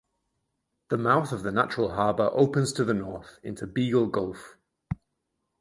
[0.89, 4.57] The mouth of the natural harbour opens to the north into Beagle Gulf.